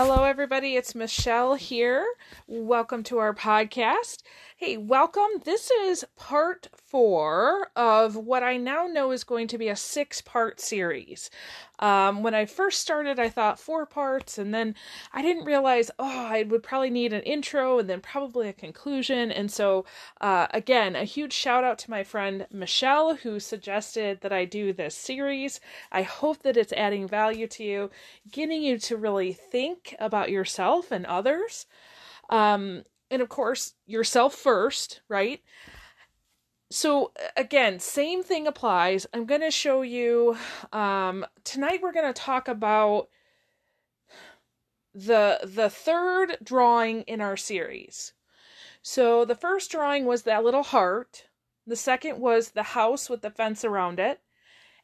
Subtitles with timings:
[0.00, 0.76] Hello, everybody.
[0.76, 2.06] It's Michelle here.
[2.46, 4.22] Welcome to our podcast.
[4.60, 5.40] Hey, welcome.
[5.44, 10.20] This is part four of what I now know is going to be a six
[10.20, 11.30] part series.
[11.78, 14.74] Um, when I first started, I thought four parts, and then
[15.12, 19.30] I didn't realize, oh, I would probably need an intro and then probably a conclusion.
[19.30, 19.84] And so,
[20.20, 24.72] uh, again, a huge shout out to my friend Michelle who suggested that I do
[24.72, 25.60] this series.
[25.92, 27.90] I hope that it's adding value to you,
[28.28, 31.66] getting you to really think about yourself and others.
[32.28, 35.42] Um, and of course, yourself first, right?
[36.70, 39.06] so again same thing applies.
[39.14, 40.36] I'm going to show you
[40.72, 43.08] um tonight we're going to talk about
[44.94, 48.12] the the third drawing in our series.
[48.82, 51.26] So the first drawing was that little heart.
[51.66, 54.20] The second was the house with the fence around it.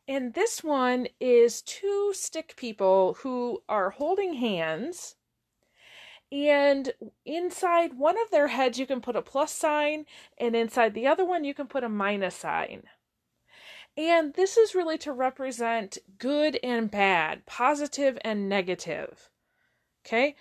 [0.07, 5.17] And this one is two stick people who are holding hands
[6.35, 6.93] and
[7.25, 10.05] inside one of their heads, you can put a plus sign,
[10.37, 12.83] and inside the other one, you can put a minus sign.
[13.97, 19.31] And this is really to represent good and bad, positive and negative.
[20.05, 20.35] Okay?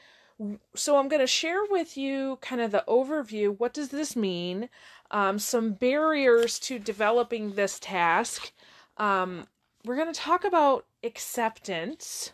[0.73, 3.55] So I'm going to share with you kind of the overview.
[3.55, 4.69] What does this mean?
[5.11, 8.51] Um, some barriers to developing this task.
[8.97, 9.45] Um,
[9.85, 12.33] we're going to talk about acceptance.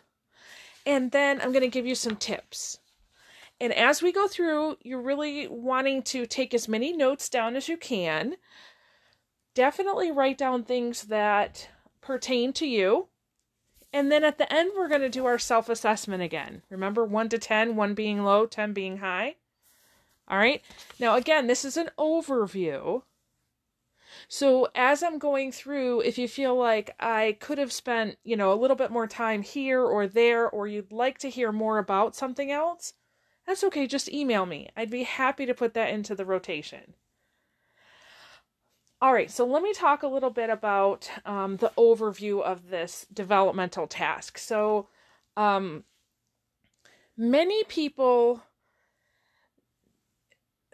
[0.86, 2.78] And then I'm going to give you some tips.
[3.60, 7.68] And as we go through, you're really wanting to take as many notes down as
[7.68, 8.36] you can.
[9.54, 11.68] Definitely write down things that
[12.00, 13.08] pertain to you.
[13.92, 16.62] And then at the end, we're going to do our self assessment again.
[16.70, 19.36] Remember 1 to 10, 1 being low, 10 being high.
[20.26, 20.62] All right.
[20.98, 23.02] Now, again, this is an overview.
[24.28, 28.52] So as I'm going through, if you feel like I could have spent, you know,
[28.52, 32.16] a little bit more time here or there, or you'd like to hear more about
[32.16, 32.94] something else,
[33.50, 34.68] that's okay, just email me.
[34.76, 36.94] I'd be happy to put that into the rotation.
[39.02, 43.08] All right, so let me talk a little bit about um, the overview of this
[43.12, 44.38] developmental task.
[44.38, 44.86] So,
[45.36, 45.82] um,
[47.16, 48.44] many people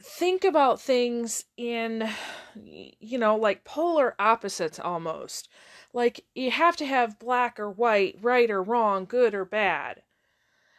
[0.02, 2.06] think about things in,
[2.54, 5.48] you know, like polar opposites almost.
[5.94, 10.02] Like you have to have black or white, right or wrong, good or bad.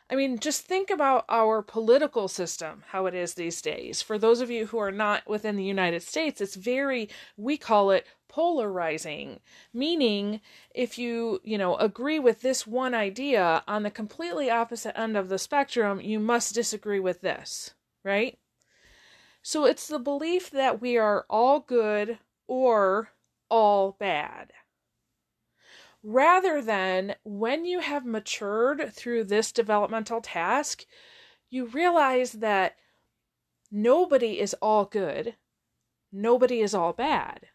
[0.09, 4.01] I mean, just think about our political system, how it is these days.
[4.01, 7.91] For those of you who are not within the United States, it's very, we call
[7.91, 9.41] it polarizing,
[9.73, 10.39] meaning
[10.73, 15.27] if you, you know, agree with this one idea on the completely opposite end of
[15.27, 17.73] the spectrum, you must disagree with this,
[18.05, 18.37] right?
[19.41, 23.09] So it's the belief that we are all good or
[23.49, 24.53] all bad
[26.03, 30.85] rather than when you have matured through this developmental task,
[31.49, 32.75] you realize that
[33.71, 35.35] nobody is all good,
[36.11, 37.47] nobody is all bad.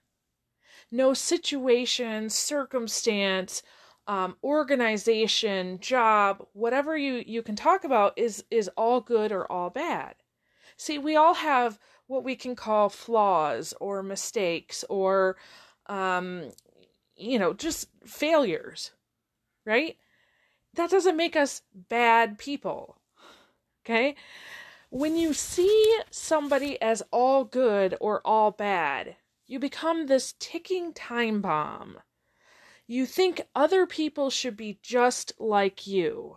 [0.91, 3.63] No situation, circumstance,
[4.07, 9.71] um, organization, job, whatever you, you can talk about is is all good or all
[9.71, 10.17] bad.
[10.77, 11.79] See, we all have
[12.09, 15.37] what we can call flaws or mistakes or
[15.87, 16.51] um,
[17.23, 18.93] you know, just failures,
[19.65, 19.97] right?
[20.75, 22.99] That doesn't make us bad people.
[23.85, 24.17] Okay?
[24.91, 29.17] When you see somebody as all good or all bad,
[29.47, 31.99] you become this ticking time bomb.
[32.87, 36.37] You think other people should be just like you.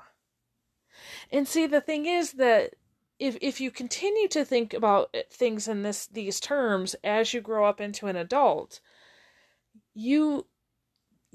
[1.31, 2.75] And see, the thing is that
[3.19, 7.65] if if you continue to think about things in this these terms as you grow
[7.65, 8.79] up into an adult,
[9.93, 10.47] you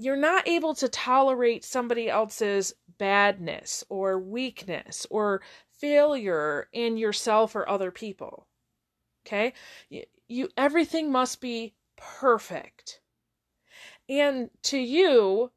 [0.00, 5.42] you're not able to tolerate somebody else's badness or weakness or
[5.78, 8.46] failure in yourself or other people.
[9.26, 9.52] Okay?
[9.90, 13.00] You, you everything must be perfect.
[14.08, 15.50] And to you,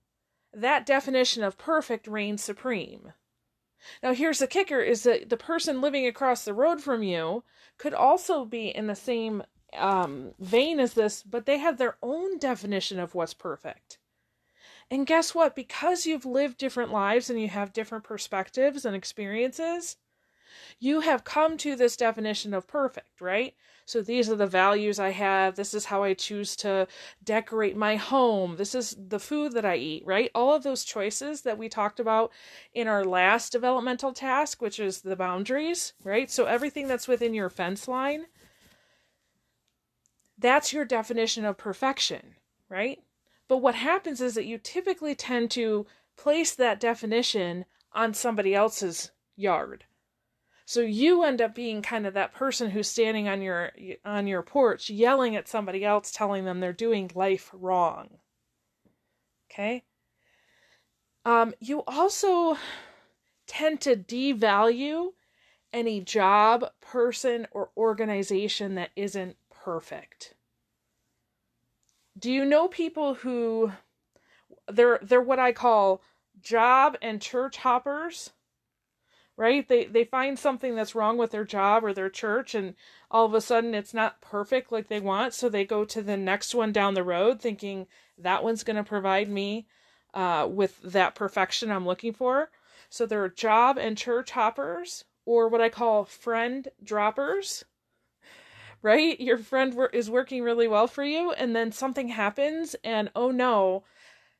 [0.53, 3.13] that definition of perfect reigns supreme.
[4.01, 7.45] Now here's the kicker is that the person living across the road from you
[7.77, 9.43] could also be in the same
[9.77, 13.99] um, vein as this, but they have their own definition of what's perfect.
[14.91, 15.55] And guess what?
[15.55, 19.97] Because you've lived different lives and you have different perspectives and experiences,
[20.79, 23.55] you have come to this definition of perfect, right?
[23.85, 25.55] So these are the values I have.
[25.55, 26.87] This is how I choose to
[27.23, 28.55] decorate my home.
[28.55, 30.31] This is the food that I eat, right?
[30.33, 32.31] All of those choices that we talked about
[32.73, 36.29] in our last developmental task, which is the boundaries, right?
[36.31, 38.25] So everything that's within your fence line,
[40.37, 42.35] that's your definition of perfection,
[42.69, 42.99] right?
[43.53, 45.85] But what happens is that you typically tend to
[46.17, 49.85] place that definition on somebody else's yard,
[50.65, 53.71] So you end up being kind of that person who's standing on your
[54.03, 58.17] on your porch yelling at somebody else telling them they're doing life wrong.
[59.51, 59.83] Okay?
[61.23, 62.57] Um you also
[63.45, 65.13] tend to devalue
[65.71, 70.33] any job, person or organization that isn't perfect.
[72.23, 73.73] Do you know people who
[74.69, 76.01] they're they're what I call
[76.41, 78.31] job and church hoppers?
[79.35, 82.75] right they they find something that's wrong with their job or their church and
[83.11, 86.15] all of a sudden it's not perfect like they want so they go to the
[86.15, 87.87] next one down the road thinking
[88.17, 89.65] that one's going to provide me
[90.13, 92.51] uh, with that perfection i'm looking for
[92.89, 97.65] so they're job and church hoppers or what i call friend droppers
[98.83, 103.31] right your friend is working really well for you and then something happens and oh
[103.31, 103.83] no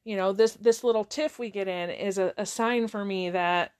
[0.04, 3.30] you know this this little tiff we get in is a, a sign for me
[3.30, 3.72] that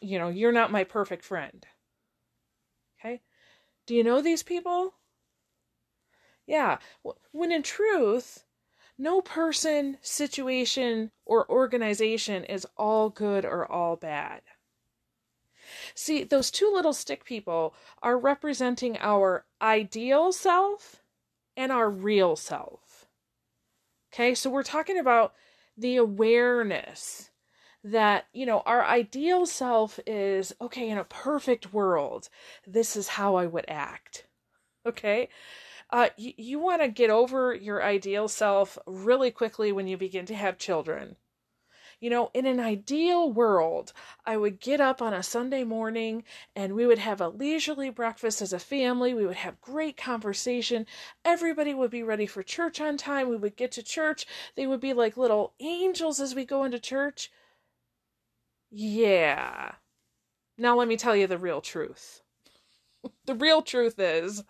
[0.00, 1.66] you know, you're not my perfect friend.
[3.00, 3.20] Okay?
[3.86, 4.94] Do you know these people?
[6.46, 6.78] Yeah.
[7.32, 8.44] When in truth,
[8.96, 14.42] no person, situation, or organization is all good or all bad.
[15.94, 21.02] See, those two little stick people are representing our ideal self
[21.56, 23.06] and our real self.
[24.12, 25.34] Okay, so we're talking about
[25.76, 27.30] the awareness
[27.84, 32.28] that, you know, our ideal self is okay, in a perfect world,
[32.66, 34.26] this is how I would act.
[34.84, 35.28] Okay?
[35.90, 40.26] Uh, you, you want to get over your ideal self really quickly when you begin
[40.26, 41.16] to have children.
[42.00, 43.92] You know, in an ideal world,
[44.24, 46.24] I would get up on a Sunday morning
[46.54, 49.14] and we would have a leisurely breakfast as a family.
[49.14, 50.86] We would have great conversation.
[51.24, 53.28] Everybody would be ready for church on time.
[53.28, 54.26] We would get to church.
[54.54, 57.30] They would be like little angels as we go into church.
[58.70, 59.74] Yeah.
[60.58, 62.22] Now let me tell you the real truth.
[63.26, 64.44] the real truth is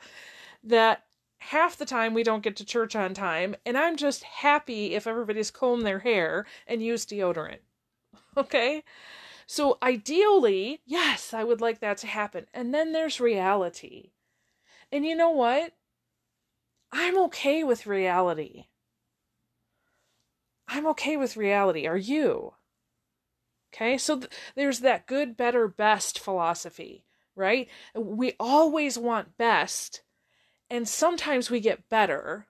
[0.64, 1.04] that
[1.48, 5.06] half the time we don't get to church on time, and I'm just happy if
[5.06, 7.58] everybody's combed their hair and used deodorant.
[8.36, 8.84] Okay?
[9.46, 12.46] So ideally, yes, I would like that to happen.
[12.54, 14.12] And then there's reality.
[14.92, 15.72] And you know what?
[16.92, 18.66] I'm okay with reality.
[20.68, 21.86] I'm okay with reality.
[21.86, 22.52] Are you?
[23.74, 27.04] Okay, so th- there's that good, better, best philosophy,
[27.34, 27.68] right?
[27.94, 30.02] We always want best,
[30.70, 32.47] and sometimes we get better,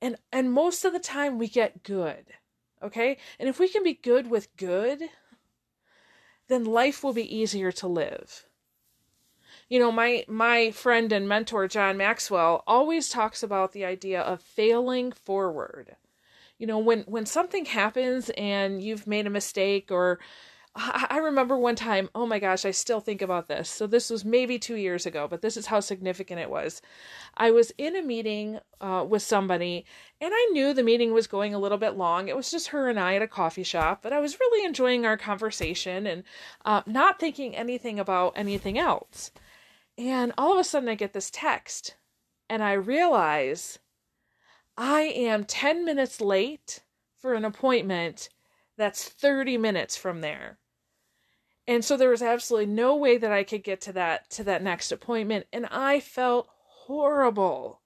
[0.00, 2.26] and and most of the time we get good.
[2.82, 5.02] Okay, and if we can be good with good,
[6.48, 8.44] then life will be easier to live.
[9.68, 14.42] You know, my my friend and mentor John Maxwell always talks about the idea of
[14.42, 15.96] failing forward
[16.58, 20.18] you know when when something happens and you've made a mistake or
[20.80, 23.68] I remember one time, oh my gosh, I still think about this.
[23.68, 26.80] So, this was maybe two years ago, but this is how significant it was.
[27.36, 29.84] I was in a meeting uh, with somebody,
[30.20, 32.28] and I knew the meeting was going a little bit long.
[32.28, 35.04] It was just her and I at a coffee shop, but I was really enjoying
[35.04, 36.22] our conversation and
[36.64, 39.32] uh, not thinking anything about anything else.
[39.96, 41.96] And all of a sudden, I get this text,
[42.48, 43.80] and I realize
[44.76, 46.84] I am 10 minutes late
[47.16, 48.28] for an appointment
[48.76, 50.58] that's 30 minutes from there.
[51.68, 54.62] And so there was absolutely no way that I could get to that to that
[54.62, 56.48] next appointment and I felt
[56.86, 57.82] horrible.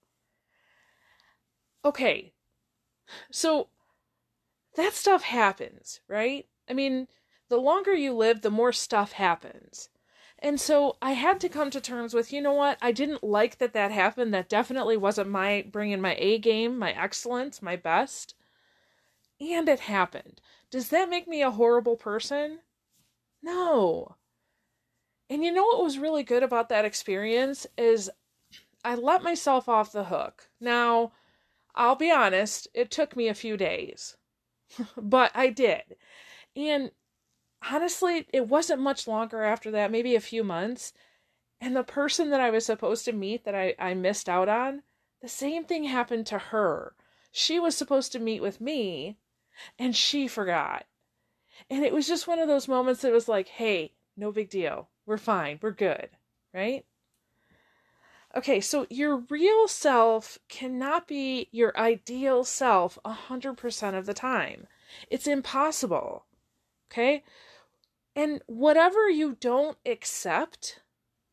[1.85, 2.33] Okay.
[3.33, 3.71] So
[4.77, 6.47] that stuff happens, right?
[6.71, 7.09] I mean,
[7.49, 9.89] the longer you live, the more stuff happens.
[10.39, 12.79] And so I had to come to terms with, you know what?
[12.81, 14.33] I didn't like that that happened.
[14.33, 18.35] That definitely wasn't my bringing my A game, my excellence, my best.
[19.41, 20.41] And it happened.
[20.71, 22.61] Does that make me a horrible person?
[23.43, 24.17] No.
[25.29, 28.11] And you know what was really good about that experience is
[28.85, 30.51] I let myself off the hook.
[30.61, 31.13] Now,
[31.75, 34.17] I'll be honest, it took me a few days,
[34.97, 35.97] but I did.
[36.55, 36.91] And
[37.71, 40.93] honestly, it wasn't much longer after that, maybe a few months.
[41.61, 44.83] And the person that I was supposed to meet that I, I missed out on,
[45.21, 46.95] the same thing happened to her.
[47.31, 49.17] She was supposed to meet with me,
[49.79, 50.87] and she forgot.
[51.71, 54.89] And it was just one of those moments that was like, hey, no big deal.
[55.07, 55.59] We're fine.
[55.63, 56.11] We're good.
[56.53, 56.85] Right?
[58.35, 64.67] Okay, so your real self cannot be your ideal self 100% of the time.
[65.11, 66.25] It's impossible.
[66.91, 67.25] Okay?
[68.15, 70.81] And whatever you don't accept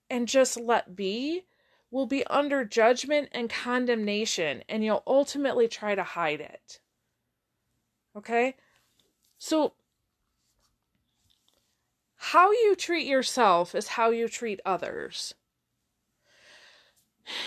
[0.10, 1.46] and just let be
[1.92, 6.80] will be under judgment and condemnation, and you'll ultimately try to hide it.
[8.16, 8.56] Okay?
[9.38, 9.74] So,
[12.22, 15.34] how you treat yourself is how you treat others.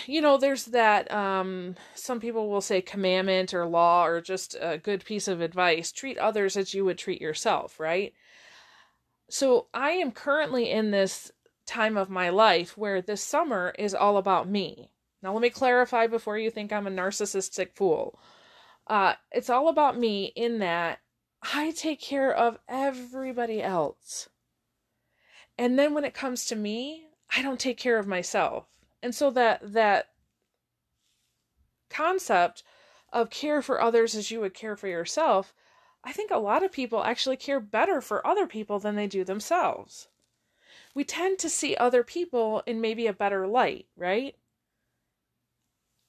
[0.07, 4.79] You know, there's that, um, some people will say commandment or law or just a
[4.79, 8.13] good piece of advice treat others as you would treat yourself, right?
[9.29, 11.31] So I am currently in this
[11.67, 14.89] time of my life where this summer is all about me.
[15.21, 18.19] Now, let me clarify before you think I'm a narcissistic fool.
[18.87, 20.99] Uh, it's all about me in that
[21.53, 24.29] I take care of everybody else.
[25.57, 28.67] And then when it comes to me, I don't take care of myself.
[29.01, 30.09] And so that that
[31.89, 32.63] concept
[33.11, 35.53] of care for others as you would care for yourself,
[36.03, 39.23] I think a lot of people actually care better for other people than they do
[39.23, 40.07] themselves.
[40.95, 44.35] We tend to see other people in maybe a better light, right?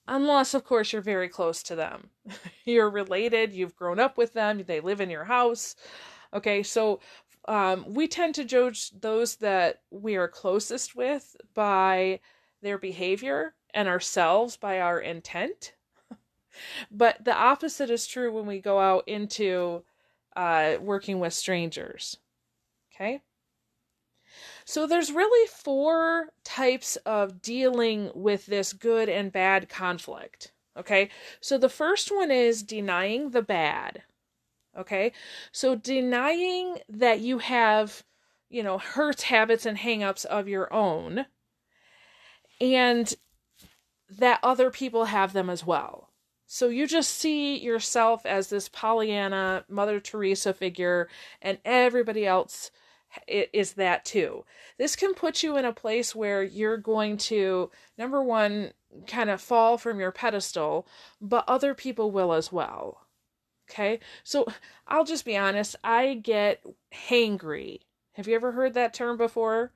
[0.06, 2.10] Unless, of course, you're very close to them.
[2.64, 5.76] you're related, you've grown up with them, they live in your house.
[6.32, 7.00] Okay, so
[7.46, 12.20] um, we tend to judge those that we are closest with by
[12.62, 15.74] their behavior and ourselves by our intent.
[16.90, 19.82] but the opposite is true when we go out into
[20.36, 22.16] uh, working with strangers.
[22.94, 23.20] Okay?
[24.64, 30.52] So there's really four types of dealing with this good and bad conflict.
[30.76, 31.10] Okay?
[31.40, 34.02] So the first one is denying the bad.
[34.76, 35.12] Okay.
[35.52, 38.04] So denying that you have,
[38.48, 41.26] you know, hurts, habits, and hangups of your own
[42.60, 43.14] and
[44.08, 46.10] that other people have them as well.
[46.46, 51.08] So you just see yourself as this Pollyanna, Mother Teresa figure,
[51.42, 52.70] and everybody else
[53.26, 54.44] is that too.
[54.78, 58.72] This can put you in a place where you're going to, number one,
[59.06, 60.86] kind of fall from your pedestal,
[61.20, 63.03] but other people will as well.
[63.70, 64.00] Okay.
[64.22, 64.46] So
[64.86, 65.76] I'll just be honest.
[65.82, 66.62] I get
[67.08, 67.80] hangry.
[68.12, 69.72] Have you ever heard that term before?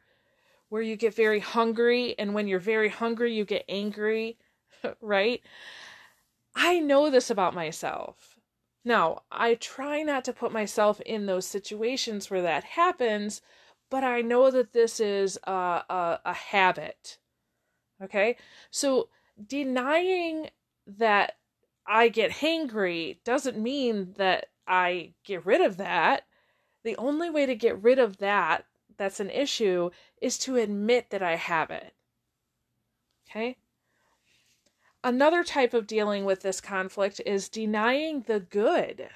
[0.68, 4.36] Where you get very hungry, and when you're very hungry, you get angry,
[5.00, 5.42] right?
[6.54, 8.38] I know this about myself.
[8.84, 13.40] Now, I try not to put myself in those situations where that happens,
[13.90, 17.18] but I know that this is a, a, a habit.
[18.02, 18.36] Okay?
[18.70, 19.08] So
[19.44, 20.50] denying
[20.86, 21.36] that
[21.88, 26.24] I get hangry doesn't mean that I get rid of that.
[26.84, 28.66] The only way to get rid of that
[28.98, 29.90] that's an issue
[30.20, 31.94] is to admit that I have it.
[33.28, 33.56] Okay?
[35.02, 39.08] Another type of dealing with this conflict is denying the good,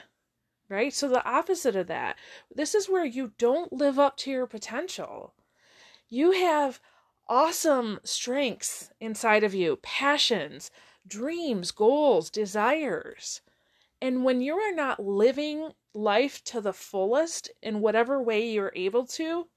[0.68, 0.94] right?
[0.94, 2.16] So, the opposite of that.
[2.54, 5.34] This is where you don't live up to your potential.
[6.08, 6.80] You have
[7.28, 10.70] awesome strengths inside of you, passions,
[11.06, 13.40] dreams, goals, desires.
[14.00, 19.06] And when you are not living life to the fullest in whatever way you're able
[19.06, 19.48] to,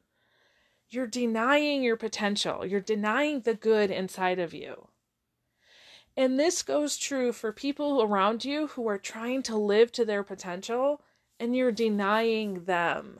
[0.89, 2.65] you're denying your potential.
[2.65, 4.89] You're denying the good inside of you.
[6.17, 10.23] And this goes true for people around you who are trying to live to their
[10.23, 11.01] potential
[11.39, 13.19] and you're denying them.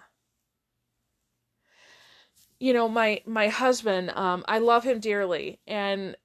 [2.59, 6.15] You know, my my husband, um, I love him dearly, and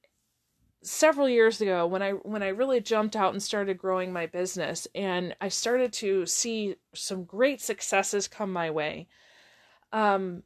[0.83, 4.87] several years ago when I when I really jumped out and started growing my business
[4.95, 9.07] and I started to see some great successes come my way.
[9.93, 10.43] Um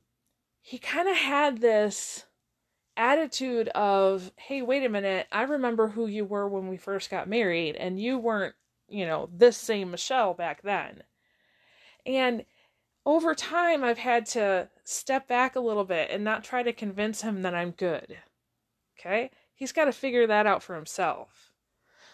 [0.62, 2.26] he kind of had this
[2.98, 5.28] attitude of, "Hey, wait a minute.
[5.32, 8.56] I remember who you were when we first got married and you weren't,
[8.90, 11.04] you know, this same Michelle back then."
[12.06, 12.46] And
[13.06, 17.22] over time I've had to step back a little bit and not try to convince
[17.22, 18.20] him that I'm good.
[19.00, 19.32] Okay?
[19.56, 21.52] He's got to figure that out for himself.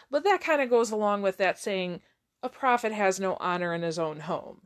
[0.10, 2.02] But that kind of goes along with that saying,
[2.44, 4.62] a prophet has no honor in his own home.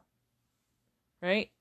[1.22, 1.52] Right?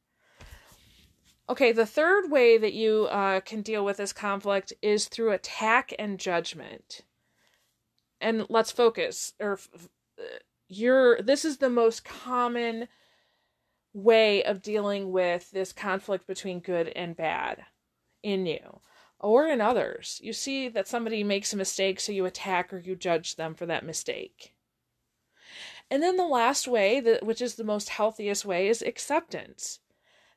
[1.49, 5.93] Okay, the third way that you uh, can deal with this conflict is through attack
[5.99, 7.03] and judgment.
[8.21, 9.35] And let's focus.
[9.39, 9.59] Or
[10.69, 12.89] you're this is the most common
[13.93, 17.63] way of dealing with this conflict between good and bad
[18.23, 18.81] in you
[19.25, 20.21] or in others.
[20.23, 23.65] You see that somebody makes a mistake, so you attack or you judge them for
[23.65, 24.53] that mistake.
[25.91, 29.81] And then the last way, that, which is the most healthiest way, is acceptance.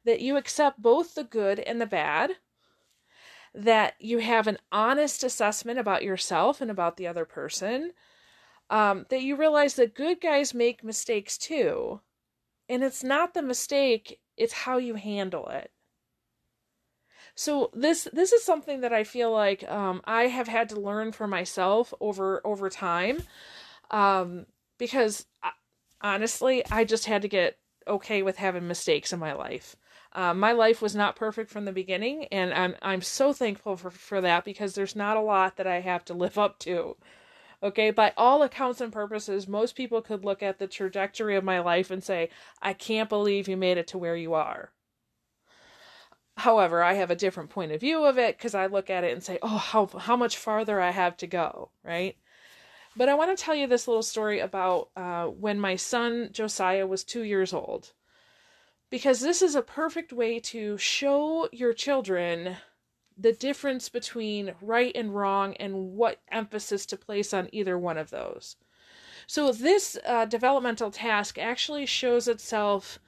[0.05, 2.31] That you accept both the good and the bad,
[3.53, 7.91] that you have an honest assessment about yourself and about the other person,
[8.69, 11.99] um, that you realize that good guys make mistakes too.
[12.69, 15.71] And it's not the mistake, it's how you handle it.
[17.37, 21.11] So this this is something that I feel like um, I have had to learn
[21.11, 23.21] for myself over over time,
[23.91, 24.47] um,
[24.79, 25.51] because I,
[26.01, 29.75] honestly, I just had to get okay with having mistakes in my life.
[30.13, 33.91] Uh, my life was not perfect from the beginning, and I'm I'm so thankful for,
[33.91, 36.97] for that because there's not a lot that I have to live up to.
[37.61, 41.59] Okay, by all accounts and purposes, most people could look at the trajectory of my
[41.59, 42.29] life and say,
[42.63, 44.71] I can't believe you made it to where you are.
[46.37, 49.11] However, I have a different point of view of it because I look at it
[49.11, 52.15] and say, oh, how, how much farther I have to go, right?
[52.95, 56.87] But I want to tell you this little story about uh, when my son Josiah
[56.87, 57.93] was two years old.
[58.89, 62.57] Because this is a perfect way to show your children
[63.17, 68.11] the difference between right and wrong and what emphasis to place on either one of
[68.11, 68.55] those.
[69.25, 72.99] So, this uh, developmental task actually shows itself,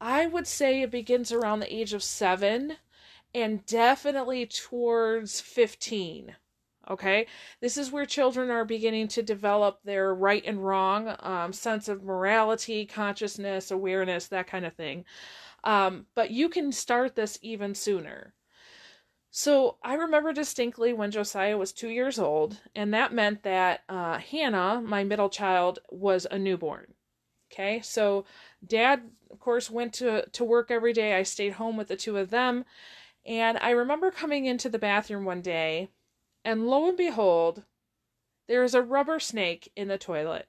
[0.00, 2.76] I would say it begins around the age of seven
[3.34, 6.36] and definitely towards 15.
[6.90, 7.26] Okay,
[7.60, 12.02] this is where children are beginning to develop their right and wrong um, sense of
[12.02, 15.04] morality, consciousness, awareness, that kind of thing.
[15.64, 18.34] Um, but you can start this even sooner.
[19.30, 24.18] So I remember distinctly when Josiah was two years old, and that meant that uh,
[24.18, 26.94] Hannah, my middle child, was a newborn.
[27.50, 28.24] Okay, so
[28.66, 31.14] dad, of course, went to, to work every day.
[31.14, 32.64] I stayed home with the two of them.
[33.24, 35.90] And I remember coming into the bathroom one day,
[36.44, 37.64] and lo and behold,
[38.46, 40.48] there is a rubber snake in the toilet.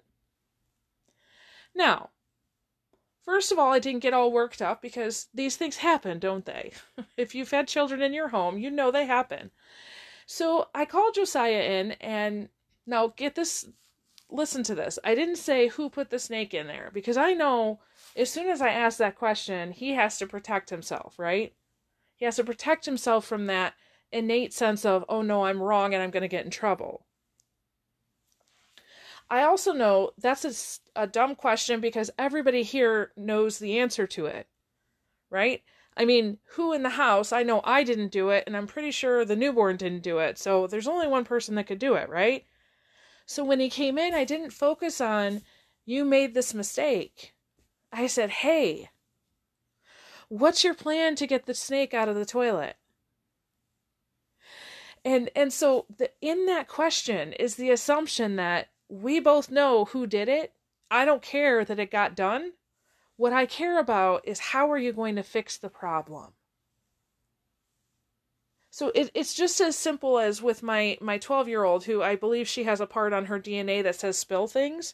[1.75, 2.09] Now,
[3.29, 6.71] First of all, I didn't get all worked up because these things happen, don't they?
[7.15, 9.51] if you've had children in your home, you know they happen.
[10.25, 12.49] So I called Josiah in, and
[12.87, 13.69] now get this
[14.29, 14.99] listen to this.
[15.03, 17.79] I didn't say who put the snake in there because I know
[18.15, 21.53] as soon as I ask that question, he has to protect himself, right?
[22.15, 23.73] He has to protect himself from that
[24.11, 27.05] innate sense of, oh no, I'm wrong and I'm going to get in trouble.
[29.29, 34.25] I also know that's a, a dumb question because everybody here knows the answer to
[34.25, 34.47] it,
[35.29, 35.61] right?
[35.95, 37.31] I mean, who in the house?
[37.31, 40.39] I know I didn't do it, and I'm pretty sure the newborn didn't do it.
[40.39, 42.45] So there's only one person that could do it, right?
[43.29, 45.43] So when he came in, I didn't focus on,
[45.85, 47.35] you made this mistake.
[47.93, 48.89] I said, hey,
[50.29, 52.77] what's your plan to get the snake out of the toilet?
[55.05, 60.07] And and so the, in that question is the assumption that we both know who
[60.07, 60.53] did it.
[60.89, 62.53] I don't care that it got done.
[63.15, 66.33] What I care about is how are you going to fix the problem?
[68.79, 72.15] So it, it's just as simple as with my my 12 year old who I
[72.15, 74.93] believe she has a part on her DNA that says spill things.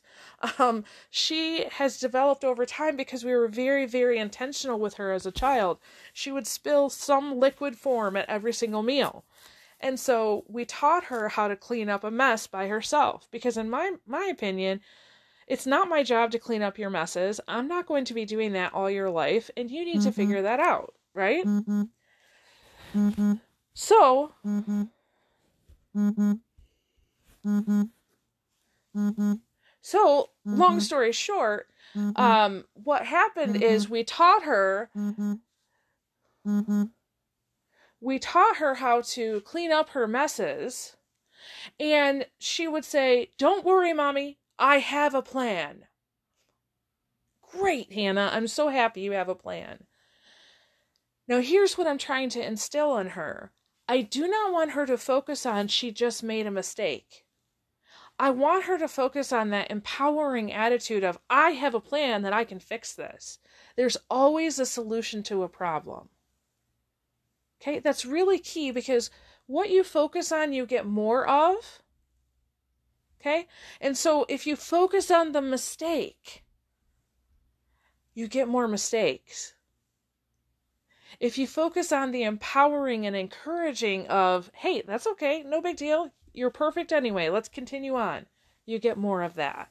[0.58, 5.28] Um, she has developed over time because we were very very intentional with her as
[5.28, 5.78] a child.
[6.14, 9.24] She would spill some liquid form at every single meal.
[9.80, 13.70] And so we taught her how to clean up a mess by herself because in
[13.70, 14.82] my my opinion,
[15.46, 17.40] it's not my job to clean up your messes.
[17.48, 20.06] I'm not going to be doing that all your life and you need mm-hmm.
[20.06, 21.46] to figure that out, right?
[21.46, 21.84] Mm-hmm.
[22.96, 23.34] Mm-hmm.
[23.76, 24.32] So,
[29.82, 31.68] so long story short,
[32.16, 34.90] um, what happened is we taught her
[38.02, 40.96] we taught her how to clean up her messes.
[41.80, 45.86] And she would say, Don't worry, mommy, I have a plan.
[47.52, 48.30] Great, Hannah.
[48.34, 49.86] I'm so happy you have a plan.
[51.28, 53.52] Now, here's what I'm trying to instill in her
[53.88, 57.26] I do not want her to focus on she just made a mistake.
[58.18, 62.34] I want her to focus on that empowering attitude of, I have a plan that
[62.34, 63.40] I can fix this.
[63.76, 66.10] There's always a solution to a problem.
[67.62, 69.10] Okay, that's really key because
[69.48, 71.82] what you focus on, you get more of.
[73.20, 73.48] Okay,
[73.82, 76.44] and so if you focus on the mistake,
[78.14, 79.55] you get more mistakes.
[81.20, 86.12] If you focus on the empowering and encouraging of, hey, that's okay, no big deal,
[86.34, 88.26] you're perfect anyway, let's continue on,
[88.66, 89.70] you get more of that.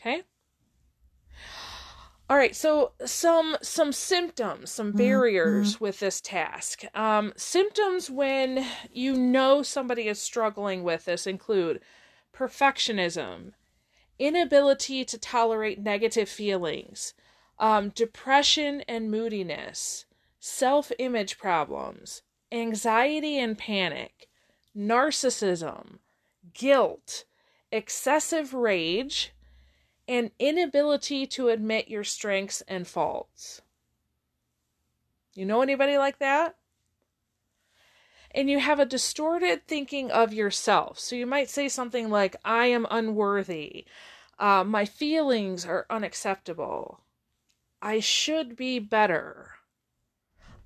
[0.00, 0.22] Okay?
[2.28, 4.98] All right, so some some symptoms, some mm-hmm.
[4.98, 5.84] barriers mm-hmm.
[5.84, 6.82] with this task.
[6.92, 11.80] Um, symptoms when you know somebody is struggling with this include
[12.34, 13.52] perfectionism,
[14.18, 17.14] inability to tolerate negative feelings,
[17.60, 20.05] um, depression and moodiness,
[20.46, 24.28] self-image problems, anxiety and panic,
[24.76, 25.98] narcissism,
[26.54, 27.24] guilt,
[27.72, 29.32] excessive rage
[30.06, 33.60] and inability to admit your strengths and faults.
[35.34, 36.54] You know anybody like that?
[38.30, 40.98] And you have a distorted thinking of yourself.
[41.00, 43.84] So you might say something like, I am unworthy.
[44.38, 47.00] Uh, my feelings are unacceptable.
[47.82, 49.55] I should be better.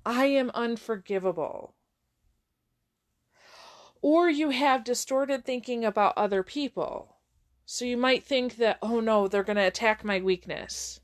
[0.05, 1.75] I am unforgivable.
[4.01, 7.17] Or you have distorted thinking about other people.
[7.65, 10.99] So you might think that, oh no, they're going to attack my weakness,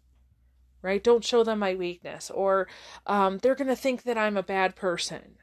[0.81, 1.03] right?
[1.03, 2.31] Don't show them my weakness.
[2.31, 2.67] Or
[3.05, 5.37] um, they're going to think that I'm a bad person.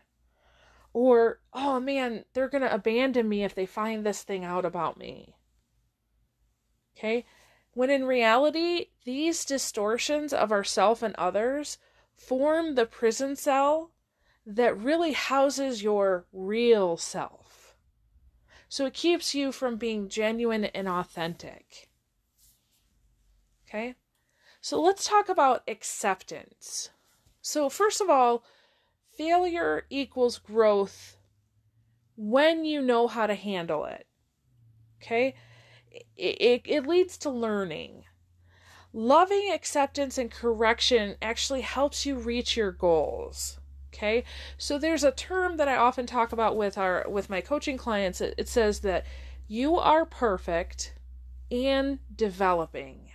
[0.92, 4.98] Or, oh man, they're going to abandon me if they find this thing out about
[4.98, 5.36] me.
[6.96, 7.24] Okay?
[7.72, 11.78] When in reality, these distortions of ourself and others
[12.16, 13.90] form the prison cell
[14.46, 17.76] that really houses your real self.
[18.68, 21.88] So it keeps you from being genuine and authentic.
[23.68, 23.94] Okay?
[24.60, 26.90] So let's talk about acceptance.
[27.40, 28.42] So, first of all,
[29.16, 31.18] failure equals growth
[32.16, 34.06] when you know how to handle it.
[35.02, 35.34] Okay?
[36.16, 38.04] It, it, it leads to learning.
[38.96, 43.58] Loving acceptance and correction actually helps you reach your goals.
[43.92, 44.22] Okay?
[44.56, 48.20] So there's a term that I often talk about with our with my coaching clients.
[48.20, 49.04] It, it says that
[49.48, 50.94] you are perfect
[51.50, 53.10] and developing.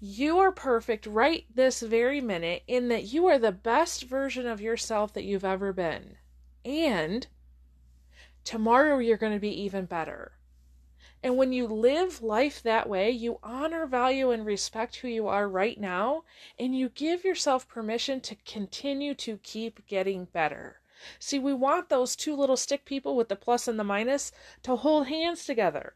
[0.00, 4.60] You are perfect right this very minute in that you are the best version of
[4.60, 6.16] yourself that you've ever been.
[6.64, 7.26] And
[8.44, 10.33] tomorrow you're going to be even better.
[11.22, 15.48] And when you live life that way, you honor, value, and respect who you are
[15.48, 16.24] right now,
[16.58, 20.80] and you give yourself permission to continue to keep getting better.
[21.18, 24.76] See, we want those two little stick people with the plus and the minus to
[24.76, 25.94] hold hands together.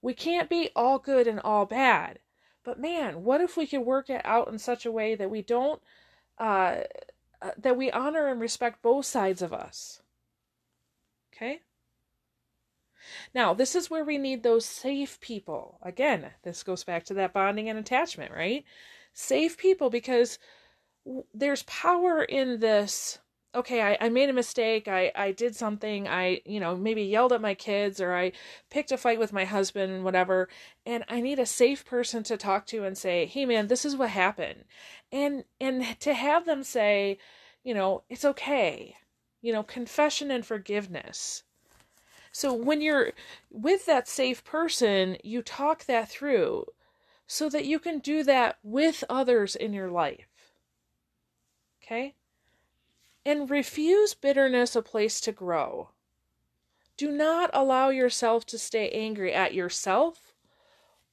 [0.00, 2.18] We can't be all good and all bad.
[2.62, 5.42] But man, what if we could work it out in such a way that we
[5.42, 5.82] don't,
[6.38, 6.80] uh,
[7.42, 10.02] uh that we honor and respect both sides of us?
[11.32, 11.60] Okay?
[13.34, 15.78] Now, this is where we need those safe people.
[15.82, 18.64] Again, this goes back to that bonding and attachment, right?
[19.12, 20.38] Safe people because
[21.32, 23.18] there's power in this.
[23.54, 24.88] Okay, I, I made a mistake.
[24.88, 26.08] I, I did something.
[26.08, 28.32] I, you know, maybe yelled at my kids or I
[28.68, 30.48] picked a fight with my husband whatever.
[30.84, 33.96] And I need a safe person to talk to and say, hey, man, this is
[33.96, 34.64] what happened.
[35.12, 37.18] And, and to have them say,
[37.62, 38.96] you know, it's okay.
[39.40, 41.44] You know, confession and forgiveness
[42.34, 43.12] so when you're
[43.48, 46.64] with that safe person, you talk that through
[47.28, 50.52] so that you can do that with others in your life.
[51.80, 52.16] Okay?
[53.24, 55.90] And refuse bitterness a place to grow.
[56.96, 60.34] Do not allow yourself to stay angry at yourself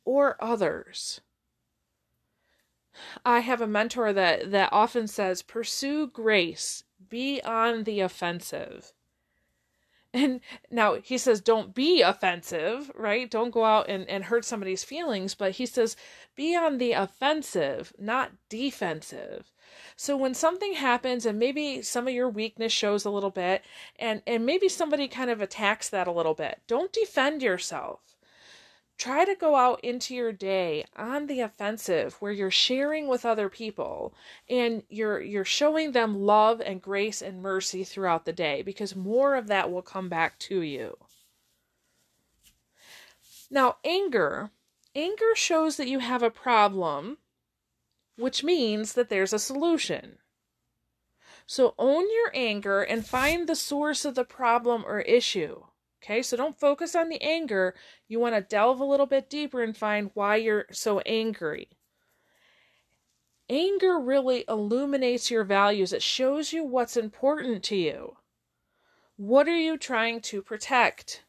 [0.03, 1.21] or others.
[3.23, 8.93] I have a mentor that that often says pursue grace, be on the offensive.
[10.13, 13.31] And now he says, don't be offensive, right?
[13.31, 15.35] Don't go out and, and hurt somebody's feelings.
[15.35, 15.95] But he says,
[16.35, 19.51] be on the offensive, not defensive.
[19.95, 23.63] So when something happens and maybe some of your weakness shows a little bit
[23.97, 28.10] and, and maybe somebody kind of attacks that a little bit, don't defend yourself
[29.01, 33.49] try to go out into your day on the offensive where you're sharing with other
[33.49, 34.13] people
[34.47, 39.33] and you're you're showing them love and grace and mercy throughout the day because more
[39.33, 40.95] of that will come back to you.
[43.49, 44.51] Now, anger,
[44.93, 47.17] anger shows that you have a problem,
[48.17, 50.19] which means that there's a solution.
[51.47, 55.63] So own your anger and find the source of the problem or issue.
[56.03, 57.75] Okay, so don't focus on the anger.
[58.07, 61.69] You want to delve a little bit deeper and find why you're so angry.
[63.49, 68.15] Anger really illuminates your values, it shows you what's important to you.
[69.17, 71.23] What are you trying to protect?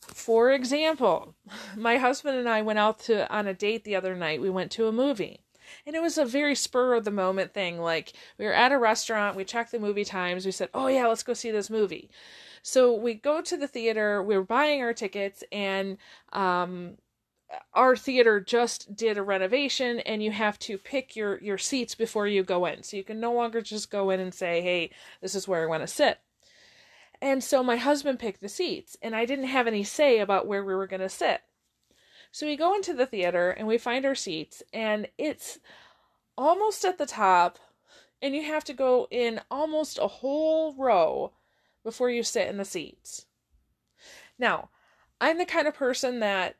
[0.00, 1.34] For example,
[1.76, 4.40] my husband and I went out to on a date the other night.
[4.40, 5.40] We went to a movie.
[5.86, 7.80] And it was a very spur of the moment thing.
[7.80, 11.06] Like we were at a restaurant, we checked the movie times, we said, "Oh yeah,
[11.06, 12.10] let's go see this movie."
[12.66, 15.98] So we go to the theater, we are buying our tickets, and
[16.32, 16.96] um,
[17.74, 22.26] our theater just did a renovation and you have to pick your your seats before
[22.26, 22.82] you go in.
[22.82, 25.66] So you can no longer just go in and say hey this is where i
[25.66, 26.20] want to sit.
[27.20, 30.64] And so my husband picked the seats and i didn't have any say about where
[30.64, 31.42] we were going to sit.
[32.32, 35.58] So we go into the theater and we find our seats and it's
[36.36, 37.58] almost at the top
[38.22, 41.32] and you have to go in almost a whole row
[41.84, 43.26] before you sit in the seats.
[44.38, 44.70] Now,
[45.20, 46.56] I'm the kind of person that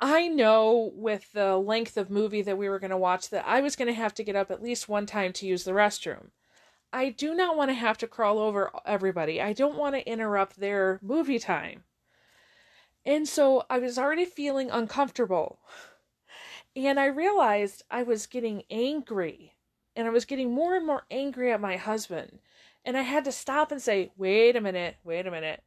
[0.00, 3.60] I know with the length of movie that we were going to watch that I
[3.60, 6.28] was going to have to get up at least one time to use the restroom.
[6.92, 9.42] I do not want to have to crawl over everybody.
[9.42, 11.84] I don't want to interrupt their movie time.
[13.04, 15.58] And so I was already feeling uncomfortable.
[16.76, 19.54] And I realized I was getting angry
[19.96, 22.38] and I was getting more and more angry at my husband.
[22.84, 25.62] And I had to stop and say, "Wait a minute, wait a minute.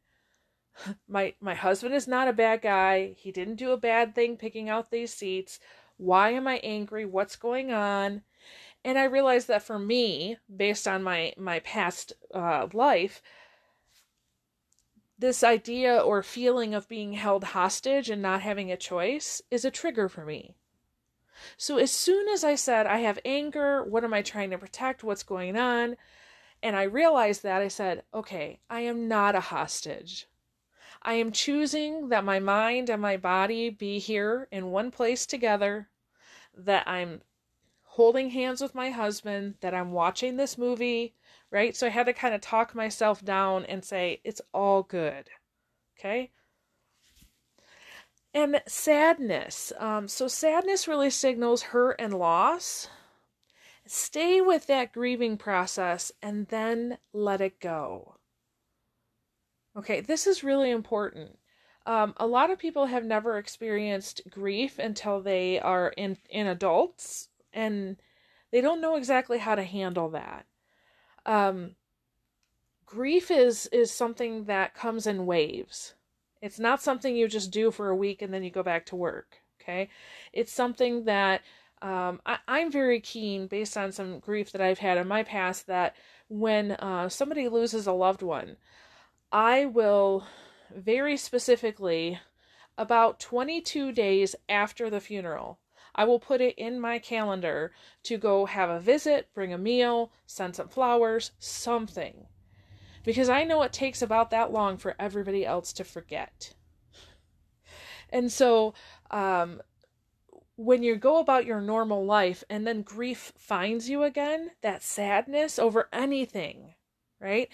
[1.08, 3.14] My my husband is not a bad guy.
[3.18, 5.60] He didn't do a bad thing picking out these seats.
[5.96, 7.04] Why am I angry?
[7.06, 8.22] What's going on?"
[8.84, 13.22] And I realized that for me, based on my my past uh, life,
[15.18, 19.70] this idea or feeling of being held hostage and not having a choice is a
[19.70, 20.56] trigger for me.
[21.56, 25.04] So as soon as I said, I have anger, what am I trying to protect?
[25.04, 25.96] What's going on?
[26.62, 30.28] And I realized that, I said, okay, I am not a hostage.
[31.02, 35.88] I am choosing that my mind and my body be here in one place together,
[36.56, 37.22] that I'm
[37.82, 41.14] holding hands with my husband, that I'm watching this movie,
[41.50, 41.74] right?
[41.74, 45.28] So I had to kind of talk myself down and say, it's all good.
[45.98, 46.30] Okay.
[48.32, 49.72] And sadness.
[49.78, 52.88] Um, so sadness really signals hurt and loss.
[53.86, 58.16] Stay with that grieving process and then let it go.
[59.76, 61.38] Okay, this is really important.
[61.84, 67.28] Um, a lot of people have never experienced grief until they are in, in adults
[67.52, 67.96] and
[68.52, 70.46] they don't know exactly how to handle that.
[71.26, 71.74] Um,
[72.86, 75.94] grief is is something that comes in waves.
[76.40, 78.96] It's not something you just do for a week and then you go back to
[78.96, 79.38] work.
[79.60, 79.88] Okay,
[80.32, 81.42] it's something that
[81.82, 85.66] um, I, I'm very keen, based on some grief that I've had in my past,
[85.66, 85.96] that
[86.28, 88.56] when uh, somebody loses a loved one,
[89.30, 90.26] I will
[90.74, 92.18] very specifically
[92.78, 95.58] about 22 days after the funeral
[95.94, 97.72] I will put it in my calendar
[98.04, 102.26] to go have a visit, bring a meal, send some flowers, something.
[103.04, 106.54] Because I know it takes about that long for everybody else to forget.
[108.10, 108.74] And so,
[109.10, 109.60] um,
[110.56, 115.58] when you go about your normal life and then grief finds you again, that sadness
[115.58, 116.74] over anything,
[117.20, 117.48] right?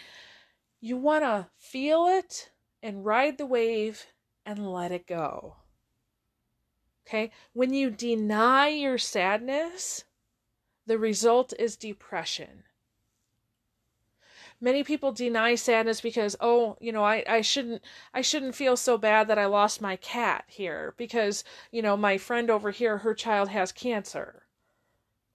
[0.81, 2.51] You want to feel it
[2.83, 4.07] and ride the wave
[4.45, 5.57] and let it go.
[7.07, 7.31] Okay?
[7.53, 10.05] When you deny your sadness,
[10.87, 12.65] the result is depression.
[14.61, 18.99] Many people deny sadness because, oh, you know, I, I shouldn't I shouldn't feel so
[18.99, 23.15] bad that I lost my cat here because, you know, my friend over here, her
[23.15, 24.43] child has cancer.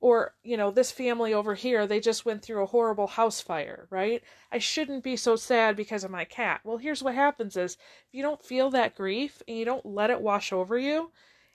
[0.02, 3.88] Or, you know, this family over here, they just went through a horrible house fire,
[3.90, 4.22] right?
[4.52, 6.60] I shouldn't be so sad because of my cat.
[6.66, 7.78] Well, here's what happens is
[8.10, 11.12] if you don't feel that grief and you don't let it wash over you,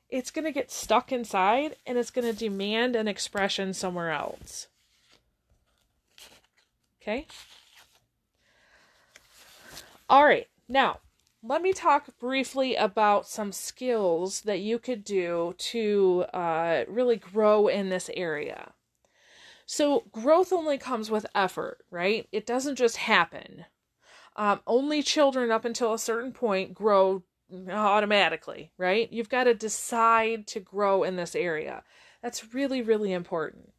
[0.09, 4.69] it's going to get stuck inside and it's going to demand an expression somewhere else.
[7.03, 7.27] Okay?
[10.09, 10.49] All right.
[10.69, 11.01] Now,
[11.43, 17.69] let me talk briefly about some skills that you could do to uh, really grow
[17.69, 18.73] in this area.
[19.67, 22.27] So, growth only comes with effort, right?
[22.33, 23.67] It doesn't just happen.
[24.37, 27.23] Um, only children up until a certain point grow
[27.71, 29.13] automatically, right?
[29.13, 31.83] You've got to decide to grow in this area.
[32.23, 33.73] That's really, really important.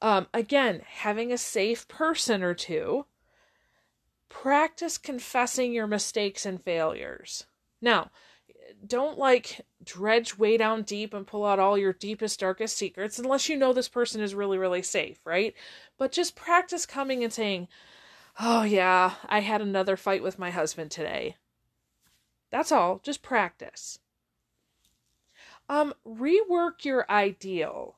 [0.00, 3.06] Um, again, having a safe person or two.
[4.32, 7.44] Practice confessing your mistakes and failures.
[7.80, 8.10] Now,
[8.84, 13.48] don't like dredge way down deep and pull out all your deepest, darkest secrets unless
[13.48, 15.54] you know this person is really, really safe, right?
[15.98, 17.68] But just practice coming and saying,
[18.40, 21.36] Oh, yeah, I had another fight with my husband today.
[22.50, 23.00] That's all.
[23.04, 23.98] Just practice.
[25.68, 27.96] Um, rework your ideal.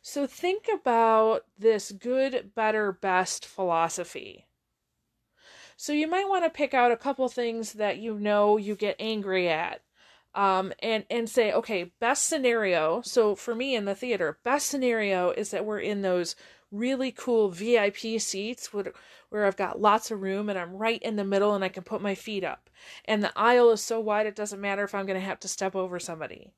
[0.00, 4.46] So think about this good, better, best philosophy.
[5.82, 8.94] So you might want to pick out a couple things that you know you get
[9.00, 9.82] angry at.
[10.32, 13.02] Um, and and say, okay, best scenario.
[13.02, 16.36] So for me in the theater, best scenario is that we're in those
[16.70, 18.92] really cool VIP seats where,
[19.30, 21.82] where I've got lots of room and I'm right in the middle and I can
[21.82, 22.70] put my feet up.
[23.04, 25.48] And the aisle is so wide it doesn't matter if I'm going to have to
[25.48, 26.52] step over somebody.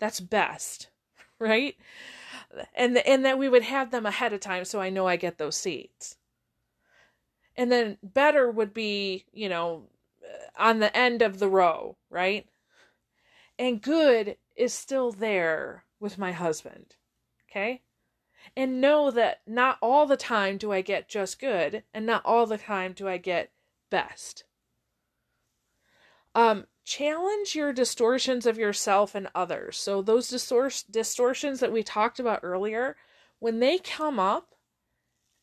[0.00, 0.88] That's best,
[1.38, 1.76] right?
[2.74, 5.38] And and that we would have them ahead of time so I know I get
[5.38, 6.16] those seats.
[7.58, 9.90] And then better would be, you know,
[10.56, 12.48] on the end of the row, right?
[13.58, 16.94] And good is still there with my husband.
[17.50, 17.82] Okay?
[18.56, 22.46] and know that not all the time do I get just good and not all
[22.46, 23.50] the time do I get
[23.90, 24.44] best.
[26.34, 29.76] Um, challenge your distortions of yourself and others.
[29.76, 32.96] So, those distor- distortions that we talked about earlier,
[33.38, 34.54] when they come up,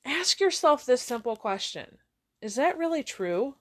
[0.06, 1.98] ask yourself this simple question
[2.46, 3.56] Is that really true?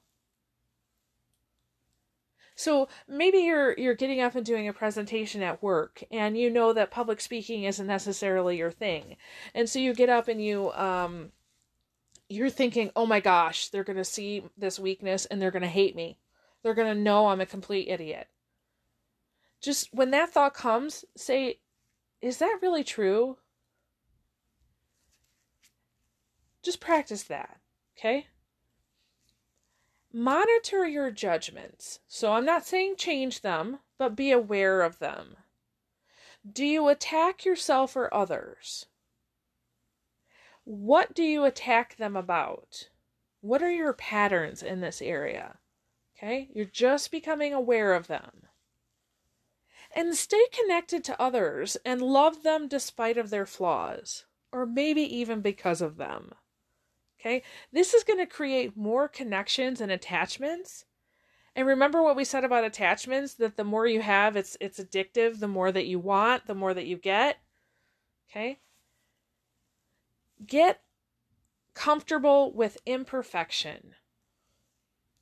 [2.54, 6.74] So maybe you're you're getting up and doing a presentation at work and you know
[6.74, 9.16] that public speaking isn't necessarily your thing.
[9.54, 11.32] And so you get up and you um
[12.28, 16.18] you're thinking, "Oh my gosh, they're to see this weakness and they're to hate me.
[16.62, 18.28] They're to know I'm a complete idiot."
[19.62, 21.60] Just when that thought comes, say,
[22.20, 23.38] "Is that really true?"
[26.62, 27.60] Just practice that,
[27.96, 28.26] okay?
[30.16, 31.98] Monitor your judgments.
[32.06, 35.36] So I'm not saying change them, but be aware of them.
[36.48, 38.86] Do you attack yourself or others?
[40.62, 42.90] What do you attack them about?
[43.40, 45.58] What are your patterns in this area?
[46.16, 48.46] Okay, you're just becoming aware of them.
[49.96, 55.40] And stay connected to others and love them despite of their flaws, or maybe even
[55.40, 56.34] because of them.
[57.24, 60.84] Okay, this is going to create more connections and attachments.
[61.56, 65.38] And remember what we said about attachments that the more you have, it's it's addictive,
[65.38, 67.38] the more that you want, the more that you get.
[68.28, 68.58] Okay?
[70.44, 70.80] Get
[71.72, 73.94] comfortable with imperfection.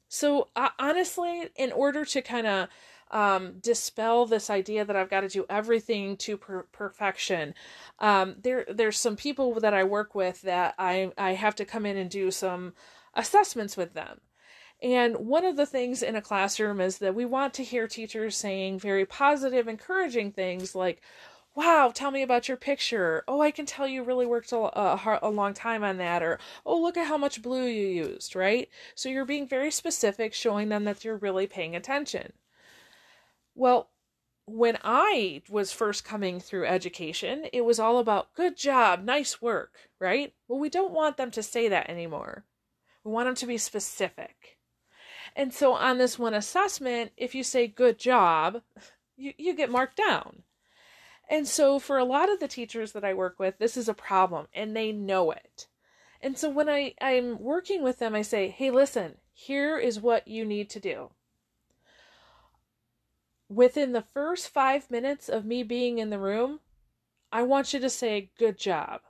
[0.08, 2.68] So uh, honestly, in order to kind of
[3.12, 7.54] um, dispel this idea that I've got to do everything to per- perfection.
[7.98, 11.86] Um, there, there's some people that I work with that I, I have to come
[11.86, 12.72] in and do some
[13.14, 14.20] assessments with them.
[14.82, 18.36] And one of the things in a classroom is that we want to hear teachers
[18.36, 21.02] saying very positive, encouraging things like,
[21.54, 23.22] wow, tell me about your picture.
[23.28, 26.22] Oh, I can tell you really worked a, a, a, long time on that.
[26.22, 28.68] Or, oh, look at how much blue you used, right?
[28.94, 32.32] So you're being very specific, showing them that you're really paying attention.
[33.54, 33.90] Well,
[34.46, 39.90] when I was first coming through education, it was all about good job, nice work,
[40.00, 40.32] right?
[40.48, 42.44] Well, we don't want them to say that anymore.
[43.04, 44.58] We want them to be specific.
[45.34, 48.62] And so on this one assessment, if you say good job,
[49.16, 50.42] you, you get marked down.
[51.30, 53.94] And so for a lot of the teachers that I work with, this is a
[53.94, 55.68] problem and they know it.
[56.20, 60.28] And so when I, I'm working with them, I say, hey, listen, here is what
[60.28, 61.10] you need to do
[63.54, 66.60] within the first five minutes of me being in the room,
[67.30, 69.00] I want you to say, Good job.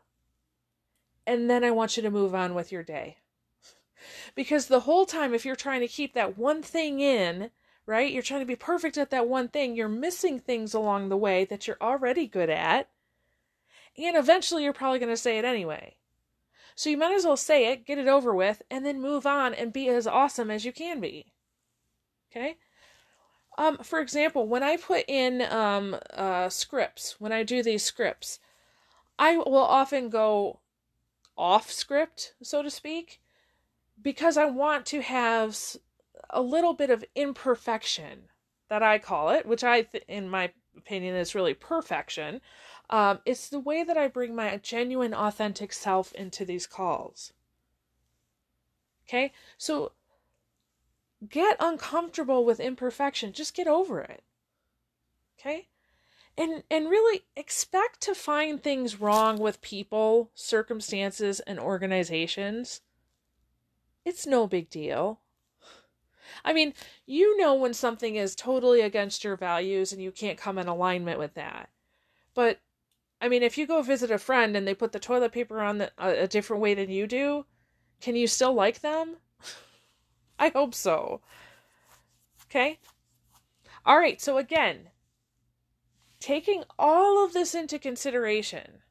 [1.27, 3.19] And then I want you to move on with your day.
[4.35, 7.51] Because the whole time, if you're trying to keep that one thing in,
[7.87, 11.17] right, you're trying to be perfect at that one thing, you're missing things along the
[11.17, 12.89] way that you're already good at.
[13.97, 15.97] And eventually, you're probably going to say it anyway.
[16.75, 19.55] So you might as well say it, get it over with, and then move on
[19.55, 21.33] and be as awesome as you can be.
[22.31, 22.57] Okay?
[23.59, 28.39] Um, for example, when I put in um, uh, scripts, when I do these scripts,
[29.19, 30.61] I will often go
[31.37, 33.21] off script, so to speak,
[34.01, 35.57] because I want to have
[36.31, 38.25] a little bit of imperfection
[38.69, 42.41] that I call it, which I, th- in my opinion, is really perfection.
[42.89, 47.33] Um, it's the way that I bring my genuine, authentic self into these calls.
[49.07, 49.93] Okay, so
[51.29, 53.33] get uncomfortable with imperfection.
[53.33, 54.23] Just get over it.
[55.39, 55.69] Okay?
[56.37, 62.81] And and really expect to find things wrong with people, circumstances and organizations.
[64.05, 65.21] It's no big deal.
[66.45, 66.75] I mean,
[67.07, 71.19] you know when something is totally against your values and you can't come in alignment
[71.19, 71.69] with that.
[72.35, 72.61] But
[73.21, 75.79] I mean, if you go visit a friend and they put the toilet paper on
[75.79, 77.45] the, a, a different way than you do,
[78.01, 79.17] can you still like them?
[80.39, 81.21] I hope so.
[82.47, 82.79] Okay?
[83.85, 84.91] All right, so again,
[86.21, 88.83] taking all of this into consideration,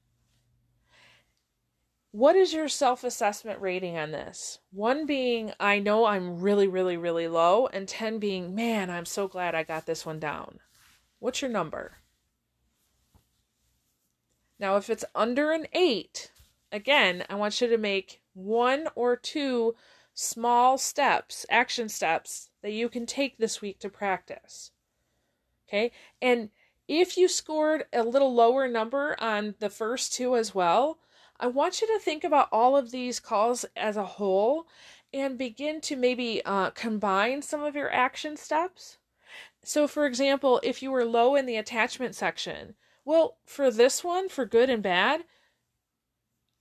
[2.11, 4.59] what is your self assessment rating on this?
[4.71, 9.29] One being, I know I'm really, really, really low, and 10 being, man, I'm so
[9.29, 10.59] glad I got this one down.
[11.19, 11.97] What's your number?
[14.59, 16.31] Now, if it's under an 8,
[16.71, 19.75] again, I want you to make one or two
[20.13, 24.71] small steps, action steps that you can take this week to practice.
[25.67, 25.91] Okay?
[26.21, 26.49] And
[26.87, 30.99] if you scored a little lower number on the first two as well,
[31.39, 34.67] I want you to think about all of these calls as a whole
[35.13, 38.97] and begin to maybe uh, combine some of your action steps.
[39.63, 44.29] So, for example, if you were low in the attachment section, well, for this one,
[44.29, 45.23] for good and bad,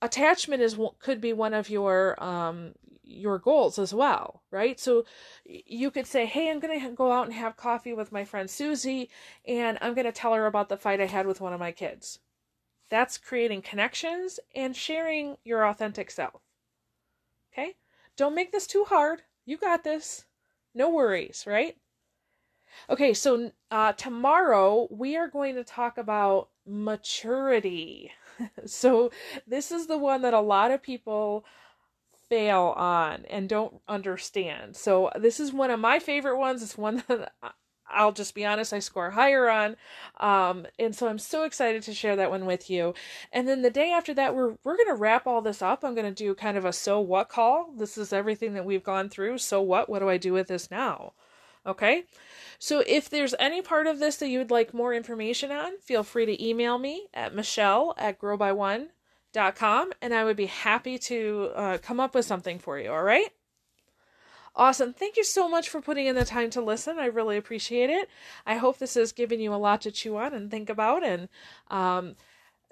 [0.01, 2.73] attachment is could be one of your um,
[3.03, 4.79] your goals as well, right?
[4.79, 5.05] So
[5.45, 8.49] you could say, "Hey, I'm going to go out and have coffee with my friend
[8.49, 9.09] Susie
[9.45, 11.71] and I'm going to tell her about the fight I had with one of my
[11.71, 12.19] kids."
[12.89, 16.41] That's creating connections and sharing your authentic self.
[17.53, 17.75] Okay?
[18.17, 19.23] Don't make this too hard.
[19.45, 20.25] You got this.
[20.75, 21.77] No worries, right?
[22.89, 28.11] Okay, so uh, tomorrow we are going to talk about maturity.
[28.65, 29.11] so,
[29.47, 31.45] this is the one that a lot of people
[32.31, 34.77] fail on and don't understand.
[34.77, 36.63] So, this is one of my favorite ones.
[36.63, 37.33] It's one that
[37.93, 39.75] I'll just be honest, I score higher on.
[40.19, 42.93] Um, and so I'm so excited to share that one with you.
[43.31, 45.83] And then the day after that, we're we're gonna wrap all this up.
[45.83, 47.73] I'm gonna do kind of a so what call.
[47.77, 49.39] This is everything that we've gone through.
[49.39, 49.89] So what?
[49.89, 51.13] What do I do with this now?
[51.65, 52.05] Okay.
[52.57, 56.03] So if there's any part of this that you would like more information on, feel
[56.03, 58.19] free to email me at Michelle at
[59.33, 62.91] growby1.com and I would be happy to uh, come up with something for you.
[62.91, 63.29] All right.
[64.53, 64.93] Awesome.
[64.93, 66.99] Thank you so much for putting in the time to listen.
[66.99, 68.09] I really appreciate it.
[68.45, 71.05] I hope this has given you a lot to chew on and think about.
[71.05, 71.29] And
[71.69, 72.15] um,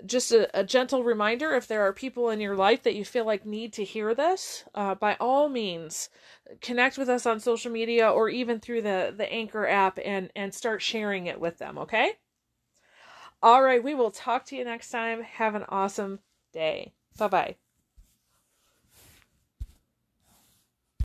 [0.06, 3.26] just a, a, gentle reminder if there are people in your life that you feel
[3.26, 6.10] like need to hear this, uh, by all means,
[6.60, 10.54] connect with us on social media or even through the, the Anchor app and, and
[10.54, 12.14] start sharing it with them, okay?
[13.42, 15.22] All right, we will talk to you next time.
[15.22, 16.20] Have an awesome
[16.52, 16.94] day.
[17.18, 17.69] Bye bye.